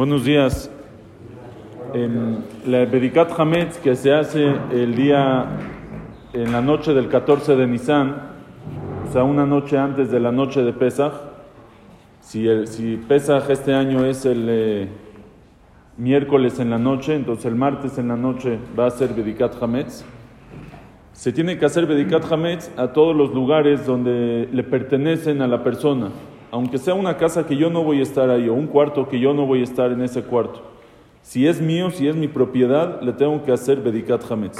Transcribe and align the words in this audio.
Buenos 0.00 0.24
días. 0.24 0.70
En 1.92 2.42
la 2.64 2.86
Bedikat 2.86 3.38
Hametz 3.38 3.76
que 3.76 3.94
se 3.94 4.14
hace 4.14 4.56
el 4.72 4.94
día, 4.94 5.44
en 6.32 6.52
la 6.52 6.62
noche 6.62 6.94
del 6.94 7.08
14 7.08 7.54
de 7.54 7.66
Nisan, 7.66 8.16
o 9.06 9.12
sea, 9.12 9.24
una 9.24 9.44
noche 9.44 9.76
antes 9.76 10.10
de 10.10 10.18
la 10.18 10.32
noche 10.32 10.62
de 10.62 10.72
Pesach. 10.72 11.12
Si, 12.22 12.48
el, 12.48 12.66
si 12.66 12.96
Pesach 12.96 13.50
este 13.50 13.74
año 13.74 14.06
es 14.06 14.24
el 14.24 14.46
eh, 14.48 14.88
miércoles 15.98 16.58
en 16.60 16.70
la 16.70 16.78
noche, 16.78 17.14
entonces 17.14 17.44
el 17.44 17.56
martes 17.56 17.98
en 17.98 18.08
la 18.08 18.16
noche 18.16 18.58
va 18.78 18.86
a 18.86 18.90
ser 18.90 19.12
Bedikat 19.12 19.62
Hametz. 19.62 20.02
Se 21.12 21.30
tiene 21.30 21.58
que 21.58 21.66
hacer 21.66 21.84
Bedikat 21.84 22.24
Hametz 22.32 22.70
a 22.78 22.94
todos 22.94 23.14
los 23.14 23.34
lugares 23.34 23.84
donde 23.84 24.48
le 24.50 24.62
pertenecen 24.62 25.42
a 25.42 25.46
la 25.46 25.62
persona 25.62 26.08
aunque 26.50 26.78
sea 26.78 26.94
una 26.94 27.16
casa 27.16 27.46
que 27.46 27.56
yo 27.56 27.70
no 27.70 27.84
voy 27.84 28.00
a 28.00 28.02
estar 28.02 28.30
ahí, 28.30 28.48
o 28.48 28.54
un 28.54 28.66
cuarto 28.66 29.08
que 29.08 29.20
yo 29.20 29.32
no 29.32 29.46
voy 29.46 29.60
a 29.60 29.64
estar 29.64 29.92
en 29.92 30.02
ese 30.02 30.22
cuarto, 30.22 30.62
si 31.22 31.46
es 31.46 31.60
mío, 31.60 31.90
si 31.90 32.08
es 32.08 32.16
mi 32.16 32.28
propiedad, 32.28 33.00
le 33.02 33.12
tengo 33.12 33.42
que 33.42 33.52
hacer 33.52 33.80
Bedikat 33.80 34.30
Hametz. 34.30 34.58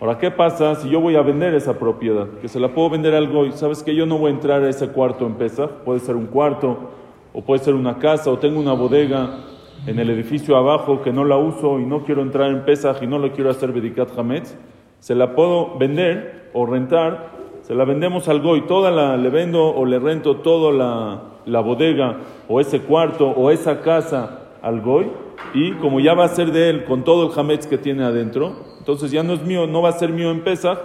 Ahora, 0.00 0.18
¿qué 0.18 0.30
pasa 0.30 0.74
si 0.74 0.90
yo 0.90 1.00
voy 1.00 1.16
a 1.16 1.22
vender 1.22 1.54
esa 1.54 1.78
propiedad? 1.78 2.28
Que 2.40 2.48
se 2.48 2.60
la 2.60 2.68
puedo 2.74 2.90
vender 2.90 3.14
algo 3.14 3.46
y 3.46 3.52
sabes 3.52 3.82
que 3.82 3.94
yo 3.94 4.04
no 4.04 4.18
voy 4.18 4.30
a 4.30 4.34
entrar 4.34 4.62
a 4.62 4.68
ese 4.68 4.88
cuarto 4.88 5.26
en 5.26 5.34
Pesach, 5.34 5.70
puede 5.84 6.00
ser 6.00 6.16
un 6.16 6.26
cuarto, 6.26 6.90
o 7.32 7.42
puede 7.42 7.62
ser 7.62 7.74
una 7.74 7.98
casa, 7.98 8.30
o 8.30 8.38
tengo 8.38 8.58
una 8.58 8.72
bodega 8.72 9.38
en 9.86 9.98
el 9.98 10.10
edificio 10.10 10.56
abajo 10.56 11.02
que 11.02 11.12
no 11.12 11.24
la 11.24 11.36
uso 11.36 11.78
y 11.78 11.84
no 11.84 12.02
quiero 12.02 12.22
entrar 12.22 12.50
en 12.50 12.64
Pesach 12.64 13.02
y 13.02 13.06
no 13.06 13.18
lo 13.18 13.32
quiero 13.32 13.50
hacer 13.50 13.72
Bedikat 13.72 14.18
Hametz, 14.18 14.54
se 15.00 15.14
la 15.14 15.34
puedo 15.34 15.78
vender 15.78 16.50
o 16.52 16.66
rentar 16.66 17.30
se 17.66 17.74
la 17.74 17.84
vendemos 17.84 18.28
al 18.28 18.40
goy, 18.42 18.60
toda 18.60 18.92
la, 18.92 19.16
le 19.16 19.28
vendo 19.28 19.74
o 19.74 19.84
le 19.86 19.98
rento 19.98 20.36
toda 20.36 20.70
la, 20.70 21.22
la 21.46 21.58
bodega 21.58 22.18
o 22.46 22.60
ese 22.60 22.82
cuarto 22.82 23.28
o 23.28 23.50
esa 23.50 23.80
casa 23.80 24.42
al 24.62 24.80
goy 24.80 25.08
y 25.52 25.72
como 25.72 25.98
ya 25.98 26.14
va 26.14 26.26
a 26.26 26.28
ser 26.28 26.52
de 26.52 26.70
él 26.70 26.84
con 26.84 27.02
todo 27.02 27.26
el 27.26 27.36
hametz 27.36 27.66
que 27.66 27.76
tiene 27.76 28.04
adentro, 28.04 28.52
entonces 28.78 29.10
ya 29.10 29.24
no 29.24 29.32
es 29.32 29.42
mío, 29.42 29.66
no 29.66 29.82
va 29.82 29.88
a 29.88 29.92
ser 29.98 30.10
mío 30.10 30.30
en 30.30 30.44
Pesach, 30.44 30.78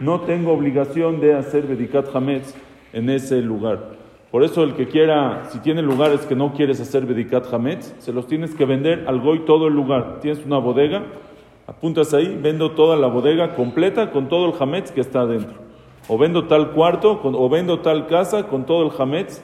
no 0.00 0.22
tengo 0.22 0.52
obligación 0.52 1.20
de 1.20 1.34
hacer 1.34 1.68
Bedikat 1.68 2.12
Hametz 2.12 2.52
en 2.92 3.10
ese 3.10 3.40
lugar. 3.40 3.90
Por 4.32 4.42
eso 4.42 4.64
el 4.64 4.74
que 4.74 4.88
quiera, 4.88 5.44
si 5.50 5.60
tiene 5.60 5.82
lugares 5.82 6.22
que 6.22 6.34
no 6.34 6.52
quieres 6.52 6.80
hacer 6.80 7.06
Bedikat 7.06 7.46
Hametz, 7.54 7.94
se 7.98 8.12
los 8.12 8.26
tienes 8.26 8.56
que 8.56 8.64
vender 8.64 9.04
al 9.06 9.20
goy 9.20 9.44
todo 9.44 9.68
el 9.68 9.74
lugar. 9.74 10.18
Tienes 10.20 10.44
una 10.44 10.58
bodega, 10.58 11.04
apuntas 11.68 12.12
ahí, 12.12 12.36
vendo 12.42 12.72
toda 12.72 12.96
la 12.96 13.06
bodega 13.06 13.54
completa 13.54 14.10
con 14.10 14.28
todo 14.28 14.46
el 14.46 14.54
hametz 14.60 14.90
que 14.90 15.00
está 15.00 15.20
adentro 15.20 15.63
o 16.08 16.18
vendo 16.18 16.46
tal 16.46 16.72
cuarto, 16.72 17.20
o 17.22 17.48
vendo 17.48 17.80
tal 17.80 18.06
casa 18.06 18.46
con 18.46 18.66
todo 18.66 18.86
el 18.86 18.92
hametz 19.00 19.42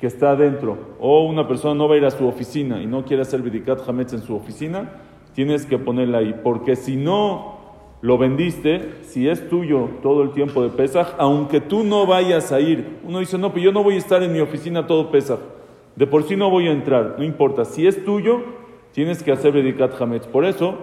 que 0.00 0.06
está 0.06 0.32
adentro. 0.32 0.76
O 1.00 1.24
una 1.24 1.46
persona 1.46 1.74
no 1.74 1.88
va 1.88 1.94
a 1.94 1.98
ir 1.98 2.04
a 2.04 2.10
su 2.10 2.26
oficina 2.26 2.82
y 2.82 2.86
no 2.86 3.04
quiere 3.04 3.22
hacer 3.22 3.40
vidikat 3.40 3.88
hametz 3.88 4.12
en 4.12 4.22
su 4.22 4.34
oficina, 4.34 4.90
tienes 5.34 5.64
que 5.64 5.78
ponerla 5.78 6.18
ahí. 6.18 6.34
Porque 6.42 6.76
si 6.76 6.96
no 6.96 7.60
lo 8.02 8.18
vendiste, 8.18 8.96
si 9.02 9.28
es 9.28 9.48
tuyo 9.48 9.88
todo 10.02 10.22
el 10.22 10.32
tiempo 10.32 10.62
de 10.62 10.70
Pesaj, 10.70 11.14
aunque 11.18 11.60
tú 11.60 11.84
no 11.84 12.04
vayas 12.04 12.50
a 12.52 12.60
ir, 12.60 12.98
uno 13.04 13.20
dice, 13.20 13.38
no, 13.38 13.50
pero 13.52 13.66
yo 13.66 13.72
no 13.72 13.82
voy 13.84 13.94
a 13.94 13.98
estar 13.98 14.22
en 14.22 14.32
mi 14.32 14.40
oficina 14.40 14.86
todo 14.86 15.10
Pesaj. 15.10 15.38
De 15.94 16.06
por 16.06 16.24
sí 16.24 16.36
no 16.36 16.50
voy 16.50 16.68
a 16.68 16.72
entrar, 16.72 17.14
no 17.16 17.24
importa. 17.24 17.64
Si 17.64 17.86
es 17.86 18.04
tuyo, 18.04 18.42
tienes 18.92 19.22
que 19.22 19.30
hacer 19.32 19.54
hametz. 20.00 20.26
Por 20.26 20.44
eso 20.44 20.74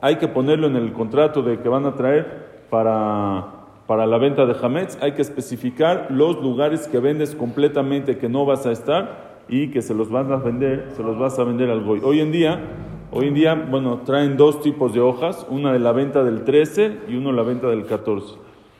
hay 0.00 0.16
que 0.16 0.26
ponerlo 0.26 0.66
en 0.66 0.76
el 0.76 0.92
contrato 0.92 1.42
de 1.42 1.60
que 1.60 1.68
van 1.68 1.86
a 1.86 1.94
traer 1.94 2.64
para 2.70 3.61
para 3.86 4.06
la 4.06 4.18
venta 4.18 4.46
de 4.46 4.54
Hametz 4.60 4.98
hay 5.02 5.12
que 5.12 5.22
especificar 5.22 6.06
los 6.10 6.40
lugares 6.40 6.86
que 6.88 6.98
vendes 6.98 7.34
completamente 7.34 8.18
que 8.18 8.28
no 8.28 8.44
vas 8.44 8.66
a 8.66 8.72
estar 8.72 9.42
y 9.48 9.68
que 9.68 9.82
se 9.82 9.94
los 9.94 10.10
vas 10.10 10.30
a 10.30 10.36
vender, 10.36 10.88
se 10.96 11.02
los 11.02 11.18
vas 11.18 11.38
a 11.38 11.44
vender 11.44 11.70
al 11.70 11.82
goy. 11.82 12.00
Hoy 12.04 12.20
en 12.20 12.32
día, 12.32 12.60
hoy 13.10 13.28
en 13.28 13.34
día, 13.34 13.54
bueno, 13.54 14.00
traen 14.04 14.36
dos 14.36 14.62
tipos 14.62 14.94
de 14.94 15.00
hojas, 15.00 15.46
una 15.50 15.72
de 15.72 15.78
la 15.78 15.92
venta 15.92 16.22
del 16.22 16.44
13 16.44 17.00
y 17.08 17.16
una 17.16 17.30
de 17.30 17.36
la 17.36 17.42
venta 17.42 17.68
del 17.68 17.84
14. 17.84 18.36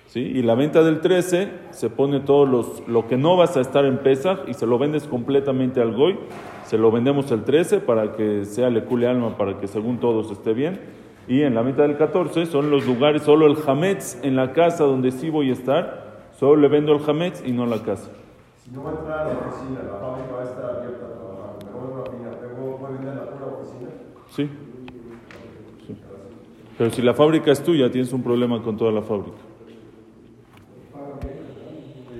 ¿Sí? 0.06 0.20
Y 0.20 0.42
la 0.42 0.54
venta 0.54 0.82
del 0.82 1.00
13 1.00 1.48
se 1.70 1.88
pone 1.88 2.20
todo 2.20 2.44
los, 2.44 2.86
lo 2.86 3.08
que 3.08 3.16
no 3.16 3.36
vas 3.36 3.56
a 3.56 3.60
estar 3.60 3.86
en 3.86 3.98
Pesach 3.98 4.40
y 4.46 4.54
se 4.54 4.66
lo 4.66 4.78
vendes 4.78 5.04
completamente 5.04 5.80
al 5.80 5.92
goy. 5.94 6.18
Se 6.64 6.76
lo 6.76 6.90
vendemos 6.90 7.30
el 7.32 7.44
13 7.44 7.80
para 7.80 8.12
que 8.12 8.44
sea 8.44 8.68
le 8.68 8.84
cule 8.84 9.06
alma, 9.06 9.38
para 9.38 9.58
que 9.58 9.66
según 9.66 9.98
todos 9.98 10.30
esté 10.30 10.52
bien. 10.52 11.01
Y 11.28 11.42
en 11.42 11.54
la 11.54 11.62
mitad 11.62 11.84
del 11.84 11.96
14 11.96 12.46
son 12.46 12.70
los 12.70 12.86
lugares, 12.86 13.22
solo 13.22 13.46
el 13.46 13.56
Hametz 13.66 14.18
en 14.22 14.36
la 14.36 14.52
casa 14.52 14.84
donde 14.84 15.10
sí 15.12 15.30
voy 15.30 15.50
a 15.50 15.52
estar, 15.52 16.28
solo 16.38 16.56
le 16.56 16.68
vendo 16.68 16.92
el 16.92 17.08
Hametz 17.08 17.42
y 17.46 17.52
no 17.52 17.66
la 17.66 17.78
casa. 17.82 18.10
Si 18.62 18.70
no 18.70 18.82
voy 18.82 18.92
a 18.92 18.98
entrar 18.98 19.18
a 19.18 19.24
la 19.24 19.38
oficina, 19.38 19.82
la 19.82 19.98
fábrica 19.98 20.32
va 20.34 20.40
a 20.40 20.44
estar 20.44 20.64
abierta 20.64 21.06
para 21.06 21.14
trabajar, 21.14 22.12
me 22.14 22.20
voy 22.20 22.26
a 22.26 22.40
¿tengo 22.40 22.88
vender 22.88 23.14
la 23.14 23.30
pura 23.30 23.46
oficina? 23.46 23.90
Sí. 24.30 24.50
sí. 25.86 25.96
Pero 26.76 26.90
si 26.90 27.02
la 27.02 27.14
fábrica 27.14 27.52
es 27.52 27.62
tuya, 27.62 27.90
tienes 27.90 28.12
un 28.12 28.22
problema 28.22 28.60
con 28.62 28.76
toda 28.76 28.90
la 28.90 29.02
fábrica. 29.02 29.38